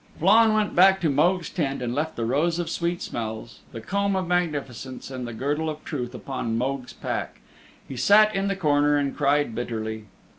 Flann 0.17 0.55
went 0.55 0.73
back 0.75 0.99
to 1.01 1.11
Mogue's 1.11 1.51
tent 1.51 1.79
and 1.79 1.93
left 1.93 2.15
the 2.15 2.25
Rose 2.25 2.57
of 2.57 2.71
Sweet 2.71 3.03
Smells, 3.03 3.59
the 3.71 3.79
Comb 3.81 4.15
of 4.15 4.25
Magnificence 4.27 5.11
and 5.11 5.27
the 5.27 5.31
Girdle 5.33 5.69
of 5.69 5.85
Truth 5.85 6.15
upon 6.15 6.57
Mogue's 6.57 6.93
pack. 6.93 7.39
He 7.87 7.95
sat 7.95 8.33
in 8.33 8.47
the 8.47 8.55
corner 8.55 8.97
and 8.97 9.15
cried 9.15 9.53
bitterly. 9.53 10.05